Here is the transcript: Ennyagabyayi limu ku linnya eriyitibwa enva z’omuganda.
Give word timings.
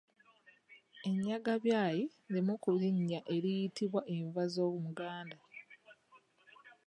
Ennyagabyayi 1.07 2.03
limu 2.33 2.53
ku 2.63 2.69
linnya 2.79 3.19
eriyitibwa 3.35 4.01
enva 4.17 4.43
z’omuganda. 4.53 5.37